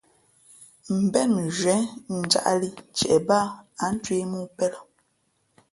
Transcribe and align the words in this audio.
Mbén 1.03 1.29
mʉnzhwē 1.35 1.75
njāʼlī 2.19 2.69
ntie 2.91 3.15
bāā 3.27 3.45
ǎ 3.83 3.85
ncwēh 3.93 4.25
mōō 4.31 4.45
pēn 4.57 4.71
lά. 4.73 4.79